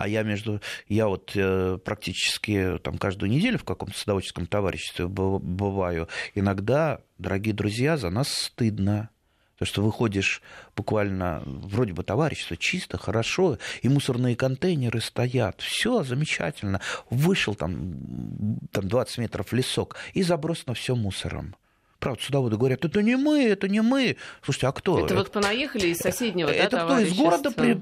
[0.00, 6.08] а я между я вот э, практически там каждую неделю в каком-то садоводческом товариществе бываю.
[6.34, 9.10] Иногда, дорогие друзья, за нас стыдно.
[9.58, 10.40] То, что выходишь
[10.74, 16.80] буквально, вроде бы товарищество, чисто, хорошо, и мусорные контейнеры стоят, все замечательно.
[17.10, 21.54] Вышел там, там 20 метров лесок и забросано все мусором.
[22.00, 24.16] Правда, судоводы говорят, это не мы, это не мы.
[24.42, 25.04] Слушайте, а кто?
[25.04, 27.78] Это, вот понаехали из соседнего, Это да, кто из города при...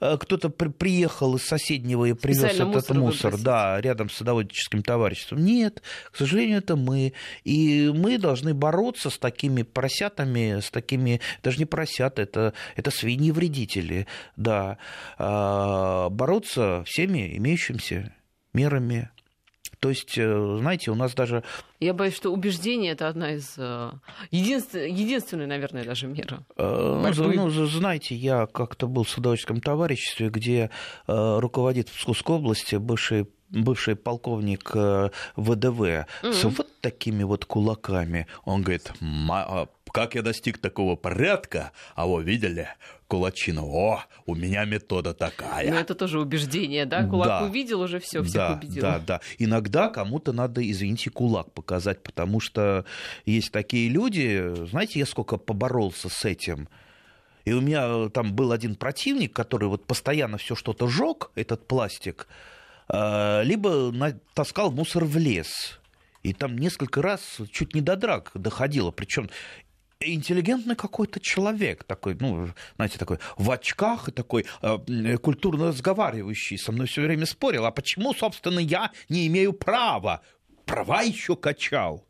[0.00, 0.68] Э, кто-то при...
[0.68, 5.44] приехал из соседнего и привез этот мусор, мусор да, рядом с садоводческим товариществом?
[5.44, 7.14] Нет, к сожалению, это мы.
[7.42, 14.06] И мы должны бороться с такими поросятами, с такими, даже не поросята, это, это свиньи-вредители,
[14.36, 14.78] да,
[15.18, 18.12] а, бороться всеми имеющимися
[18.52, 19.10] мерами.
[19.80, 21.44] То есть, э, знаете, у нас даже...
[21.80, 23.92] Я боюсь, что убеждение это одна из э,
[24.30, 26.44] единственная, единственная, наверное, даже мера.
[26.56, 30.70] Э, ну, знаете, я как-то был в садоводческом товариществе, где
[31.06, 34.72] руководит Псковской области бывший бывший полковник
[35.36, 36.32] ВДВ mm-hmm.
[36.32, 38.26] с вот такими вот кулаками.
[38.44, 38.92] Он говорит,
[39.30, 41.72] а как я достиг такого порядка?
[41.94, 42.68] А вы видели?
[43.08, 43.66] Кулачину.
[43.66, 45.70] О, у меня метода такая.
[45.70, 47.04] Ну, это тоже убеждение, да?
[47.04, 47.44] Кулак да.
[47.44, 48.82] увидел, уже все, всех да, убедил.
[48.82, 49.20] Да, да.
[49.38, 52.84] Иногда кому-то надо, извините, кулак показать, потому что
[53.24, 56.68] есть такие люди, знаете, я сколько поборолся с этим.
[57.46, 62.28] И у меня там был один противник, который вот постоянно все что-то жег, этот пластик,
[62.90, 63.90] э, либо
[64.34, 65.80] таскал мусор в лес.
[66.22, 68.90] И там несколько раз чуть не до драк доходило.
[68.90, 69.30] Причем
[70.00, 76.86] интеллигентный какой-то человек, такой, ну, знаете, такой в очках, такой э, культурно разговаривающий, со мной
[76.86, 80.22] все время спорил, а почему, собственно, я не имею права?
[80.66, 82.04] Права еще качал.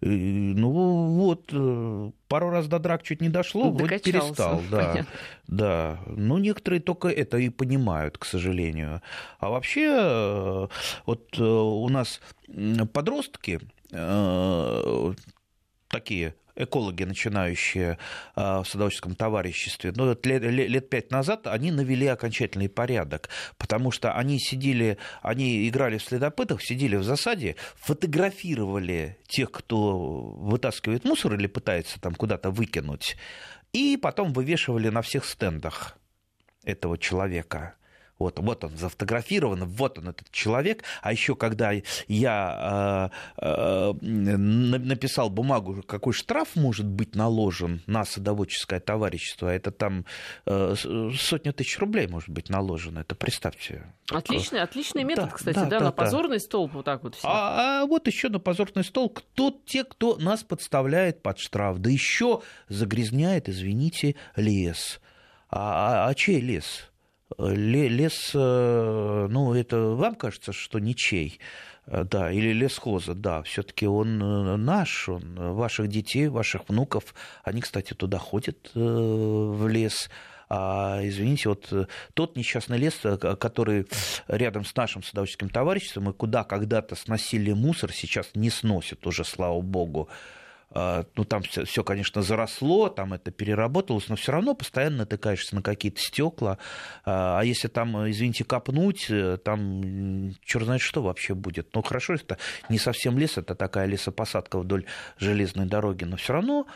[0.00, 5.06] И, ну вот, э, пару раз до драк чуть не дошло, вроде перестал, да, понятно.
[5.46, 6.00] да.
[6.08, 9.02] Ну некоторые только это и понимают, к сожалению.
[9.38, 10.68] А вообще, э,
[11.06, 12.20] вот э, у нас
[12.92, 13.60] подростки
[15.88, 17.98] такие экологи, начинающие
[18.34, 24.12] а, в садоводческом товариществе, ну, лет, лет пять назад они навели окончательный порядок, потому что
[24.12, 31.46] они сидели, они играли в следопытов, сидели в засаде, фотографировали тех, кто вытаскивает мусор или
[31.46, 33.16] пытается там куда-то выкинуть,
[33.72, 35.96] и потом вывешивали на всех стендах
[36.64, 37.74] этого человека.
[38.18, 40.84] Вот, вот он зафотографирован, вот он этот человек.
[41.02, 41.72] А еще когда
[42.06, 50.04] я э, э, написал бумагу, какой штраф может быть наложен на садоводческое товарищество, это там
[50.46, 50.74] э,
[51.18, 53.00] сотня тысяч рублей может быть наложено.
[53.00, 53.92] Это представьте.
[54.10, 57.16] Отличный, отличный метод, да, кстати, да, да, да на позорный столб вот так вот.
[57.16, 57.26] Все.
[57.26, 61.90] А, а вот еще на позорный стол кто те, кто нас подставляет под штраф, да
[61.90, 65.00] еще загрязняет, извините, лес.
[65.50, 66.90] А, а, а чей лес?
[67.38, 71.40] Лес, э, ну, это вам кажется, что ничей,
[71.86, 77.62] э, да, или лесхоза, да, все-таки он э, наш, он ваших детей, ваших внуков, они,
[77.62, 80.10] кстати, туда ходят в лес,
[80.50, 81.72] а, извините, вот
[82.12, 83.00] тот несчастный лес,
[83.40, 83.86] который
[84.28, 89.62] рядом с нашим садоводческим товариществом, и куда когда-то сносили мусор, сейчас не сносят уже, слава
[89.62, 90.10] богу,
[90.74, 95.62] ну, там все, все, конечно, заросло, там это переработалось, но все равно постоянно натыкаешься на
[95.62, 96.58] какие-то стекла.
[97.04, 101.74] А, а если там, извините, копнуть, э, там черт знает что вообще будет.
[101.74, 104.84] Ну, хорошо, это не совсем лес, это такая лесопосадка вдоль
[105.18, 106.66] железной дороги, но все равно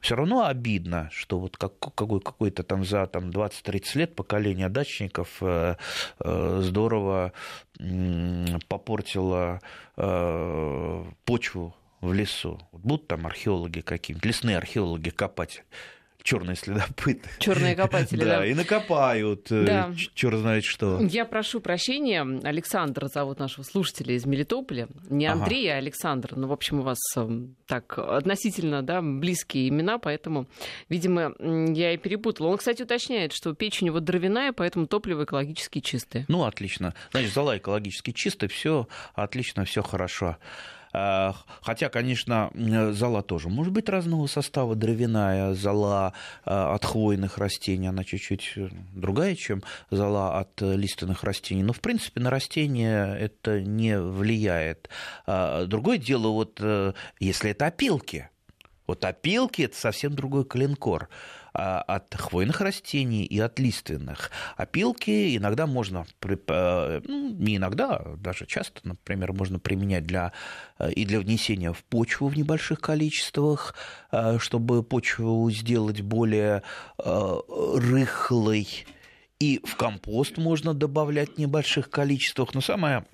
[0.00, 5.38] все равно обидно, что вот как, какой, какой-то там за там, 20-30 лет поколение дачников
[5.40, 5.74] э,
[6.20, 7.32] э, здорово
[8.68, 9.60] попортило
[11.24, 12.60] почву в лесу.
[12.72, 15.64] Будут там археологи какие-нибудь, лесные археологи копать
[16.28, 17.28] черные следопыты.
[17.38, 18.38] Черные копатели, да.
[18.38, 19.94] Да, и накопают, э, да.
[20.14, 21.00] черт знает что.
[21.00, 24.88] Я прошу прощения, Александр зовут нашего слушателя из Мелитополя.
[25.08, 25.76] Не Андрей, ага.
[25.76, 26.36] а Александр.
[26.36, 30.46] Ну, в общем, у вас эм, так относительно да, близкие имена, поэтому,
[30.90, 32.48] видимо, я и перепутала.
[32.48, 36.26] Он, кстати, уточняет, что печь у него дровяная, поэтому топливо экологически чистое.
[36.28, 36.94] Ну, отлично.
[37.10, 40.36] Значит, зала экологически чистая, все отлично, все хорошо.
[40.92, 42.50] Э, хотя, конечно,
[42.92, 44.74] зола тоже может быть разного состава.
[44.74, 46.12] Дровяная зола
[46.44, 51.62] э, от хвойных растений, она чуть-чуть э, другая, чем зола от лиственных растений.
[51.62, 54.88] Но, в принципе, на растения это не влияет.
[55.26, 56.60] Другое дело, вот
[57.20, 58.28] если это опилки.
[58.86, 61.08] Вот опилки– это совсем другой клинкор.
[61.60, 64.30] А, от хвойных растений и от лиственных.
[64.56, 70.32] Опилки иногда можно, ну, не иногда, а даже часто, например, можно применять для,
[70.94, 73.74] и для внесения в почву в небольших количествах,
[74.38, 76.62] чтобы почву сделать более
[76.96, 78.68] рыхлой.
[79.40, 82.54] И в компост можно добавлять в небольших количествах.
[82.54, 83.04] Но самое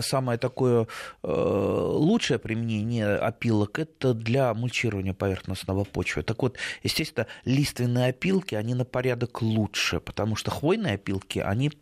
[0.00, 0.86] самое такое
[1.22, 6.22] э, лучшее применение опилок– это для мульчирования поверхностного почвы.
[6.22, 11.72] Так вот, естественно, лиственные опилки, они на порядок лучше, потому что хвойные опилки, они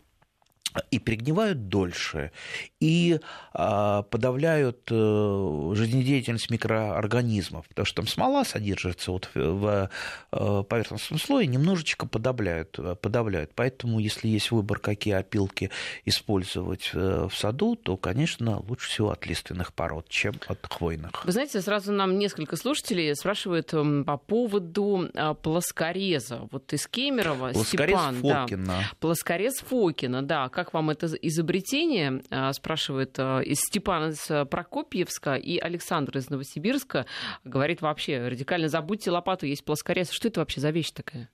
[0.90, 2.30] и перегнивают дольше,
[2.80, 3.18] и
[3.52, 9.90] а, подавляют э, жизнедеятельность микроорганизмов, потому что там смола содержится вот в
[10.30, 13.50] э, поверхностном слое, немножечко подавляют, э, подавляют.
[13.54, 15.70] Поэтому, если есть выбор, какие опилки
[16.04, 21.24] использовать в саду, то, конечно, лучше всего от лиственных пород, чем от хвойных.
[21.24, 23.70] Вы знаете, сразу нам несколько слушателей спрашивают
[24.06, 25.10] по поводу
[25.42, 26.48] плоскореза.
[26.52, 28.14] Вот из Кемерово, Плоскорез Степан.
[28.16, 28.66] Фокина.
[28.66, 28.82] Да.
[29.00, 30.48] Плоскорез Фокина, да.
[30.48, 32.22] Как вам это изобретение?
[32.68, 37.06] Спрашивает из Степана из а, Прокопьевска и Александр из Новосибирска.
[37.42, 40.10] Говорит вообще, радикально забудьте лопату, есть плоскорез.
[40.10, 41.30] Что это вообще за вещь такая?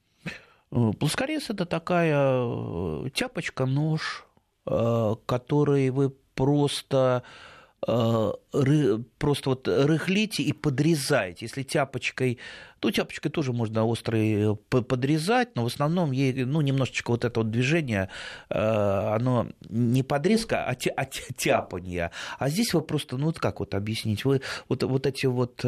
[0.71, 4.25] Э, плоскорез это такая э, тяпочка, нож,
[4.67, 7.54] э, который вы просто Э,
[7.85, 11.45] просто вот рыхлите и подрезайте.
[11.47, 12.39] Если тяпочкой,
[12.81, 17.41] то тяпочкой тоже можно острый э, подрезать, но в основном ей, ну, немножечко вот это
[17.41, 18.09] вот движение,
[18.51, 22.11] э, оно не подрезка, а, тя, а тяпанье.
[22.39, 25.65] А здесь вы просто, ну, вот как вот объяснить, вы вот, вот этим вот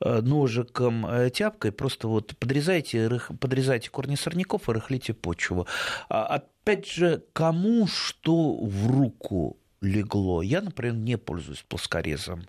[0.00, 5.66] ножиком, тяпкой просто вот подрезаете, подрезаете корни сорняков и рыхлите почву.
[6.08, 10.42] А, опять же, кому что в руку легло.
[10.42, 12.46] Я, например, не пользуюсь плоскорезом.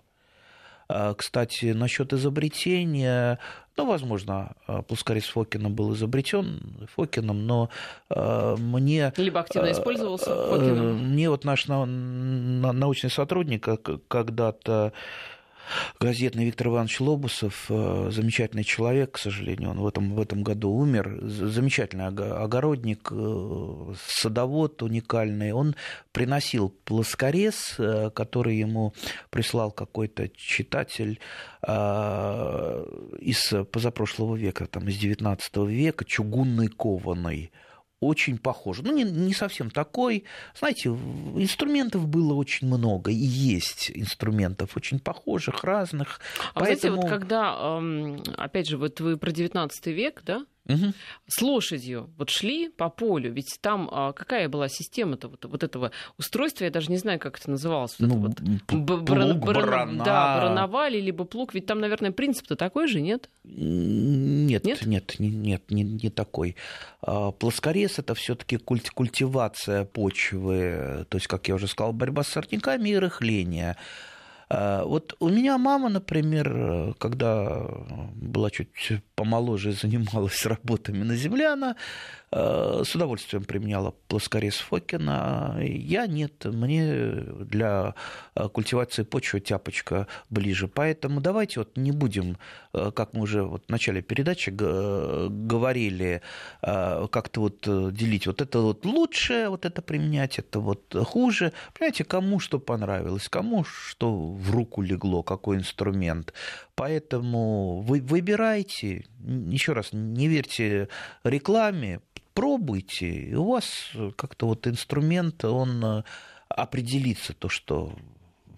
[0.88, 3.38] А, кстати, насчет изобретения,
[3.76, 7.70] ну, возможно, а, плоскорез Фокина был изобретен Фокином, но
[8.10, 9.12] а, мне...
[9.16, 11.12] Либо активно использовался Фокином.
[11.12, 13.66] Мне вот наш научный сотрудник
[14.08, 14.92] когда-то
[16.00, 20.70] газетный Виктор Иванович Лобусов, э, замечательный человек, к сожалению, он в этом, в этом году
[20.70, 25.74] умер, замечательный огородник, э, садовод уникальный, он
[26.12, 28.94] приносил плоскорез, э, который ему
[29.30, 31.18] прислал какой-то читатель
[31.66, 37.52] из позапрошлого века, там, из XIX века, чугунный кованый,
[38.04, 38.80] очень похож.
[38.82, 40.24] Ну, не, не совсем такой.
[40.58, 46.20] Знаете, инструментов было очень много, и есть инструментов очень похожих, разных.
[46.54, 46.96] А Поэтому...
[46.96, 47.80] знаете, вот когда,
[48.36, 50.94] опять же, вот вы про 19 век, да, Угу.
[51.26, 55.90] С лошадью вот шли по полю, ведь там а, какая была система-то вот, вот этого
[56.18, 57.96] устройства, я даже не знаю, как это называлось.
[57.98, 60.04] Ну, вот плуг, баран, барана.
[60.04, 63.28] Да, барановали, либо плуг, ведь там, наверное, принцип-то такой же, нет?
[63.44, 66.56] Нет, нет, нет, нет, не, не такой.
[67.02, 72.28] А, плоскорез это все-таки культ, культивация почвы, то есть, как я уже сказал, борьба с
[72.28, 73.76] сорняками и рыхление.
[74.48, 77.66] А, вот у меня мама, например, когда
[78.14, 78.68] была чуть
[79.14, 81.76] помоложе и занималась работами на земле, она
[82.36, 85.56] Э, с удовольствием применяла плоскорез Фокина.
[85.62, 87.94] Я нет, мне для
[88.34, 90.66] э, культивации почвы тяпочка ближе.
[90.66, 92.36] Поэтому давайте вот не будем,
[92.72, 96.22] э, как мы уже вот в начале передачи говорили,
[96.60, 97.60] как-то вот
[97.94, 98.26] делить.
[98.26, 101.52] Вот это вот лучше, вот это применять, это вот хуже.
[101.78, 106.32] Понимаете, кому что понравилось, кому что в руку легло, какой инструмент.
[106.74, 110.88] Поэтому вы выбирайте, еще раз, не верьте
[111.22, 112.00] рекламе,
[112.34, 116.02] пробуйте, и у вас как-то вот инструмент, он э,
[116.48, 117.96] определится то, что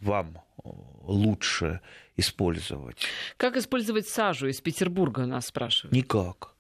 [0.01, 0.69] вам э,
[1.03, 1.81] лучше
[2.17, 3.07] использовать.
[3.37, 5.95] Как использовать сажу из Петербурга, нас спрашивают?
[5.95, 6.55] Никак.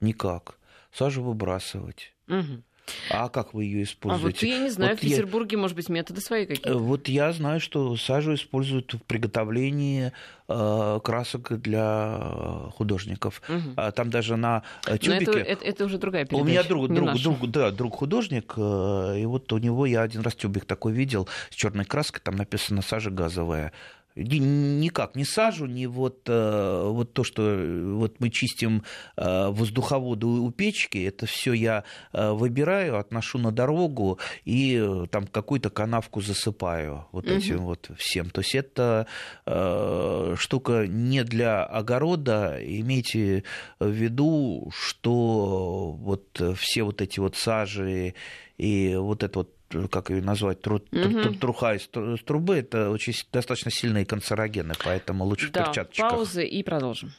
[0.00, 0.58] Никак.
[0.92, 2.14] Сажу выбрасывать.
[2.26, 2.62] Угу.
[3.10, 4.46] А как вы ее используете?
[4.46, 5.58] А вот я не знаю, вот в Петербурге, я...
[5.60, 6.78] может быть, методы свои какие-то.
[6.78, 10.12] Вот я знаю, что сажу используют в приготовлении
[10.48, 13.42] э, красок для художников.
[13.48, 13.92] Угу.
[13.92, 15.24] Там даже на тюбике...
[15.24, 16.42] это, это, это уже другая передача.
[16.42, 20.22] У меня друг, друг, друг, да, друг художник, э, и вот у него я один
[20.22, 23.72] раз тюбик такой видел с черной краской, там написано сажа газовая
[24.20, 28.82] никак не сажу, не вот, э, вот то, что э, вот мы чистим
[29.16, 36.20] э, воздуховоды у печки, это все я выбираю, отношу на дорогу и там какую-то канавку
[36.20, 37.34] засыпаю вот угу.
[37.34, 38.30] этим вот всем.
[38.30, 39.06] То есть это
[40.36, 43.44] штука не для огорода, имейте
[43.78, 48.14] в виду, что вот все вот эти вот сажи
[48.58, 49.59] и вот это вот
[49.90, 51.34] как ее назвать, тру, угу.
[51.40, 51.88] труха из
[52.24, 56.10] трубы, это очень достаточно сильные канцерогены, поэтому лучше да, в перчаточках.
[56.10, 57.12] паузы и продолжим.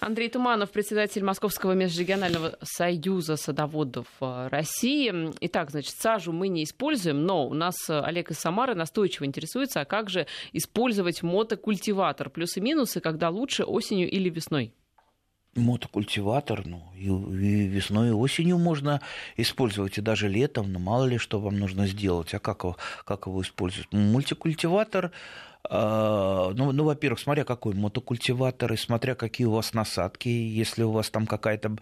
[0.00, 5.12] Андрей Туманов, председатель Московского межрегионального союза садоводов э, России.
[5.40, 9.80] Итак, значит, сажу мы не используем, но у нас э, Олег из Самары настойчиво интересуется,
[9.80, 12.30] а как же использовать мотокультиватор?
[12.30, 14.72] Плюсы-минусы, когда лучше осенью или весной?
[15.54, 19.00] Мотокультиватор, ну, и, и весной, и осенью можно
[19.36, 23.26] использовать, и даже летом, но мало ли что вам нужно сделать, а как его, как
[23.26, 23.92] его использовать?
[23.92, 25.12] Мультикультиватор,
[25.68, 30.92] э, ну, ну, во-первых, смотря какой мотокультиватор, и смотря какие у вас насадки, если у
[30.92, 31.76] вас там какая-то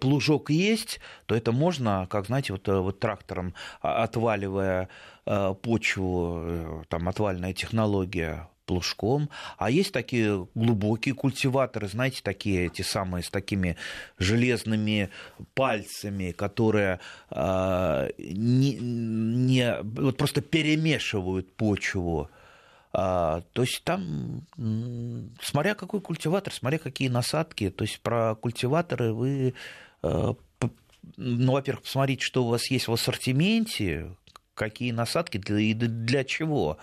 [0.00, 4.88] плужок есть, то это можно, как знаете, вот, вот трактором отваливая
[5.26, 9.30] э, почву, э, там отвальная технология, плужком.
[9.56, 13.76] А есть такие глубокие культиваторы, знаете, такие эти самые с такими
[14.18, 15.08] железными
[15.54, 17.00] пальцами, которые
[17.30, 22.28] э, не, не, вот просто перемешивают почву.
[22.92, 24.42] А, то есть там,
[25.40, 29.54] смотря какой культиватор, смотря какие насадки, то есть про культиваторы вы,
[30.02, 30.34] э,
[31.16, 34.14] ну, во-первых, посмотрите, что у вас есть в ассортименте,
[34.54, 36.76] какие насадки и для, для чего.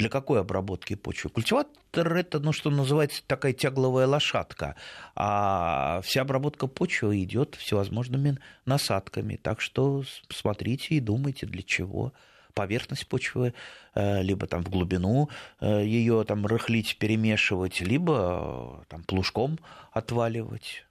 [0.00, 1.28] Для какой обработки почвы?
[1.28, 4.74] Культиватор– это, ну, что называется, такая тягловая лошадка,
[5.14, 9.36] а вся обработка почвы идет всевозможными насадками.
[9.36, 12.14] Так что смотрите и думайте, для чего
[12.54, 13.52] поверхность почвы,
[13.94, 15.28] э, либо там в глубину
[15.60, 19.58] э, ее там рыхлить, перемешивать, либо э, там плужком
[19.92, 20.86] отваливать.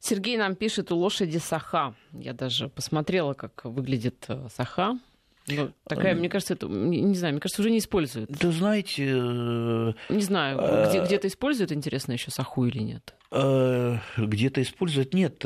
[0.00, 1.94] Сергей нам пишет, у лошади саха.
[2.12, 4.98] Я даже посмотрела, как выглядит саха.
[5.48, 8.30] Ну, такая, мне кажется, это, не знаю, мне кажется, уже не используют.
[8.30, 9.04] Да знаете...
[9.06, 13.14] Э, не знаю, э, где, где-то используют, интересно, еще саху или нет?
[13.30, 15.44] Э, где-то используют, нет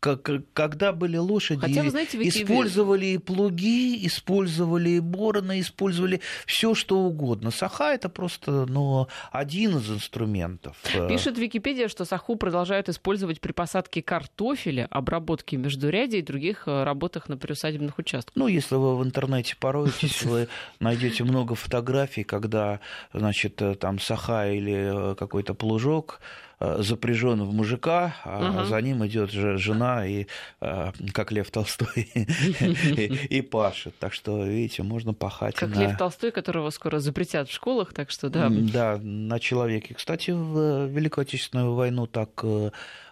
[0.00, 6.98] когда были лошади, Хотя, вы знаете, использовали и плуги, использовали и бороны, использовали все что
[7.00, 7.50] угодно.
[7.50, 10.76] Саха это просто ну, один из инструментов.
[11.08, 17.28] Пишет Википедия, что саху продолжают использовать при посадке картофеля, обработке междурядий и других э, работах
[17.28, 18.34] на приусадебных участках.
[18.36, 20.48] Ну, если вы в интернете пороетесь, вы
[20.80, 22.80] найдете много фотографий, когда,
[23.12, 26.20] значит, э, там саха или э, какой-то плужок
[26.60, 28.64] запряжен в мужика, а угу.
[28.64, 30.26] за ним идет жена и
[30.60, 32.08] э, как Лев Толстой
[33.30, 33.96] и пашет.
[33.98, 35.54] Так что, видите, можно пахать.
[35.54, 38.48] Как Лев Толстой, которого скоро запретят в школах, так что да.
[38.50, 39.94] Да, на человеке.
[39.94, 42.44] Кстати, в Великую Отечественную войну так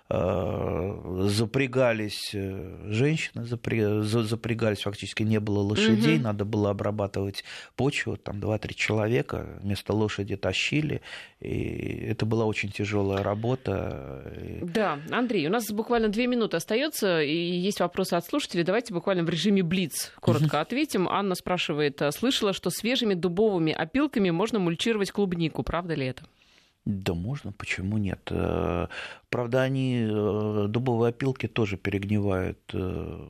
[0.08, 6.24] запрягались женщины, запрягались, фактически не было лошадей, угу.
[6.24, 7.42] надо было обрабатывать
[7.74, 11.00] почву, там 2-3 человека вместо лошади тащили,
[11.40, 14.22] и это была очень тяжелая работа.
[14.62, 18.62] Да, Андрей, у нас буквально две минуты остается, и есть вопросы от слушателей.
[18.62, 21.08] Давайте буквально в режиме Блиц коротко ответим.
[21.08, 25.64] Анна спрашивает, слышала, что свежими дубовыми опилками можно мульчировать клубнику.
[25.64, 26.22] Правда ли это?
[26.86, 28.28] Да можно, почему нет?
[28.30, 28.86] Э,
[29.28, 33.28] правда, они, э, дубовые опилки тоже перегнивают э,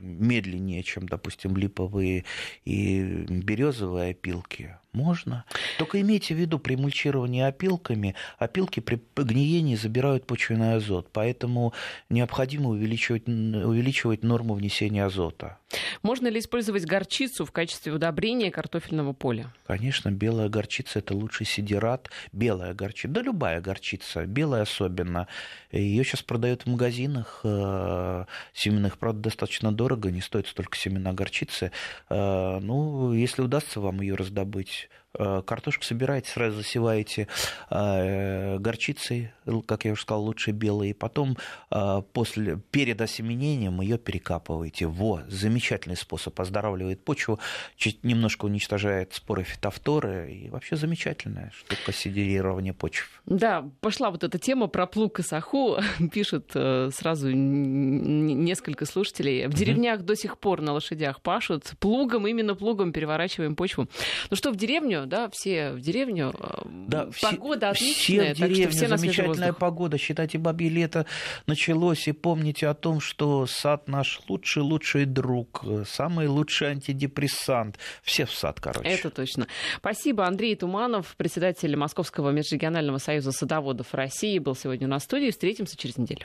[0.00, 2.24] медленнее, чем, допустим, липовые
[2.64, 4.78] и березовые опилки.
[4.94, 5.44] Можно.
[5.76, 11.74] Только имейте в виду, при мульчировании опилками, опилки при гниении забирают почвенный азот, поэтому
[12.08, 15.58] необходимо увеличивать, увеличивать норму внесения азота.
[16.02, 19.52] Можно ли использовать горчицу в качестве удобрения картофельного поля?
[19.66, 22.10] Конечно, белая горчица– это лучший сидерат.
[22.32, 25.26] Белая горчица, да любая горчица, белая особенно.
[25.72, 31.72] Ее сейчас продают в магазинах э, семенных, правда, достаточно дорого, не стоит столько семена горчицы.
[32.08, 34.83] Э, ну, если удастся вам ее раздобыть,
[35.14, 37.28] картошку собираете, сразу засеваете
[37.70, 39.32] э, горчицей,
[39.66, 41.36] как я уже сказал, лучше белой, и потом
[41.70, 44.86] э, после, перед осеменением ее перекапываете.
[44.86, 47.38] Во, замечательный способ, оздоравливает почву,
[47.76, 53.22] чуть немножко уничтожает споры фитофторы, и вообще замечательная штука сидерирования почв.
[53.26, 55.78] Да, пошла вот эта тема про плуг и саху,
[56.12, 59.46] пишет сразу несколько слушателей.
[59.46, 60.04] В деревнях mm-hmm.
[60.04, 63.88] до сих пор на лошадях пашут, плугом, именно плугом переворачиваем почву.
[64.30, 66.34] Ну что, в деревню да, все в деревню.
[66.38, 69.98] Э, да, погода все, отличная, все в деревню, все замечательная погода.
[69.98, 71.06] Считайте, бабье лето
[71.46, 77.78] началось, и помните о том, что сад наш лучший, лучший друг, самый лучший антидепрессант.
[78.02, 78.88] Все в сад, короче.
[78.88, 79.46] Это точно.
[79.78, 80.26] Спасибо.
[80.26, 85.30] Андрей Туманов, председатель Московского межрегионального союза садоводов России, был сегодня у нас в студии.
[85.30, 86.20] Встретимся через неделю.